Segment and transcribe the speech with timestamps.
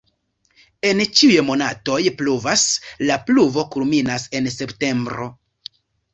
[0.91, 2.65] En ĉiuj monatoj pluvas,
[3.11, 5.31] la pluvo kulminas en septembro.